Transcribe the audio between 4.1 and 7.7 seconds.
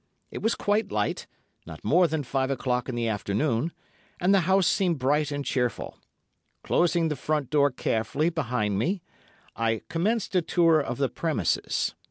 and the house seemed bright and cheerful. Closing the front door